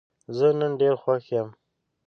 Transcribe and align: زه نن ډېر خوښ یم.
زه 0.37 0.47
نن 0.59 0.71
ډېر 0.81 0.95
خوښ 1.01 1.23
یم. 1.35 1.49